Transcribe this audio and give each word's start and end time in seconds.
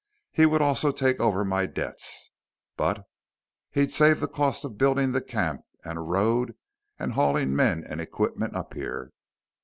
He 0.31 0.47
would 0.47 0.63
also 0.63 0.89
take 0.91 1.19
over 1.19 1.45
my 1.45 1.67
debts, 1.67 2.31
but 2.75 3.03
he'd 3.69 3.91
save 3.91 4.19
the 4.19 4.27
cost 4.27 4.65
of 4.65 4.75
building 4.79 5.11
the 5.11 5.21
camp 5.21 5.61
and 5.85 5.99
a 5.99 6.01
road 6.01 6.55
and 6.97 7.13
hauling 7.13 7.55
men 7.55 7.85
and 7.87 8.01
equipment 8.01 8.55
up 8.55 8.73
here." 8.73 9.11